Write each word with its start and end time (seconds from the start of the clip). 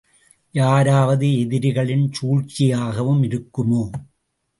யாராவது 0.55 1.27
எதிரிகளின் 1.39 2.11
சூழ்ச்சியாகவும் 2.11 3.21
இருக்குமோ?. 3.23 3.83